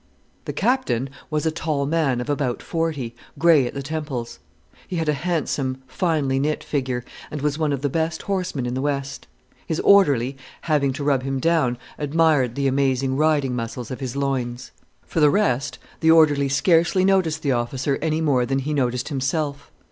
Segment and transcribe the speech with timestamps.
[0.45, 4.39] The Captain was a tall man of about forty, grey at the temples.
[4.87, 8.73] He had a handsome, finely knit figure, and was one of the best horsemen in
[8.73, 9.27] the West.
[9.67, 14.71] His orderly, having to rub him down, admired the amazing riding muscles of his loins.
[15.05, 19.71] For the rest, the orderly scarcely noticed the officer any more than he noticed himself.